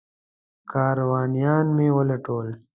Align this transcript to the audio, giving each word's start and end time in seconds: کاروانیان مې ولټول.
کاروانیان 0.71 1.65
مې 1.77 1.87
ولټول. 1.97 2.47